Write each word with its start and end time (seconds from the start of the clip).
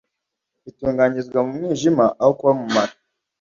itunganyirizwa 0.69 1.39
mu 1.45 1.51
mwijima 1.57 2.05
aho 2.21 2.31
kuba 2.37 2.51
mu 2.59 2.67
mara 2.75 2.93